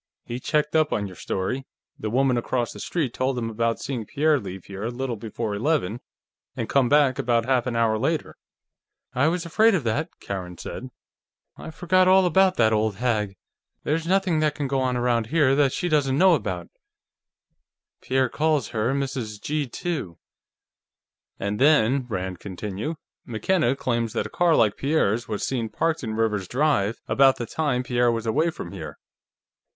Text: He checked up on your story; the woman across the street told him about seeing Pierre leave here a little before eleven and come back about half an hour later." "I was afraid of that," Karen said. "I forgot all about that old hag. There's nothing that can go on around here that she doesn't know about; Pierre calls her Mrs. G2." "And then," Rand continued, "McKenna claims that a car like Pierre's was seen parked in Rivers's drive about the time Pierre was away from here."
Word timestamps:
He 0.25 0.39
checked 0.39 0.75
up 0.75 0.91
on 0.91 1.05
your 1.05 1.15
story; 1.15 1.67
the 1.99 2.09
woman 2.09 2.35
across 2.35 2.73
the 2.73 2.79
street 2.79 3.13
told 3.13 3.37
him 3.37 3.51
about 3.51 3.79
seeing 3.79 4.07
Pierre 4.07 4.39
leave 4.39 4.65
here 4.65 4.83
a 4.83 4.89
little 4.89 5.15
before 5.15 5.53
eleven 5.53 5.99
and 6.57 6.67
come 6.67 6.89
back 6.89 7.19
about 7.19 7.45
half 7.45 7.67
an 7.67 7.75
hour 7.75 7.99
later." 7.99 8.35
"I 9.13 9.27
was 9.27 9.45
afraid 9.45 9.75
of 9.75 9.83
that," 9.83 10.09
Karen 10.19 10.57
said. 10.57 10.89
"I 11.55 11.69
forgot 11.69 12.07
all 12.07 12.25
about 12.25 12.55
that 12.57 12.73
old 12.73 12.95
hag. 12.95 13.37
There's 13.83 14.07
nothing 14.07 14.39
that 14.39 14.55
can 14.55 14.67
go 14.67 14.79
on 14.79 14.97
around 14.97 15.27
here 15.27 15.53
that 15.53 15.71
she 15.71 15.87
doesn't 15.87 16.17
know 16.17 16.33
about; 16.33 16.69
Pierre 18.01 18.27
calls 18.27 18.69
her 18.69 18.95
Mrs. 18.95 19.39
G2." 19.39 20.17
"And 21.39 21.59
then," 21.59 22.07
Rand 22.09 22.39
continued, 22.39 22.95
"McKenna 23.23 23.75
claims 23.75 24.13
that 24.13 24.25
a 24.25 24.29
car 24.31 24.55
like 24.55 24.77
Pierre's 24.77 25.27
was 25.27 25.45
seen 25.45 25.69
parked 25.69 26.03
in 26.03 26.15
Rivers's 26.15 26.47
drive 26.47 26.99
about 27.07 27.35
the 27.35 27.45
time 27.45 27.83
Pierre 27.83 28.11
was 28.11 28.25
away 28.25 28.49
from 28.49 28.71
here." 28.71 28.97